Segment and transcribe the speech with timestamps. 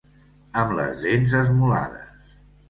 [0.61, 2.35] Amb les dents esmolades.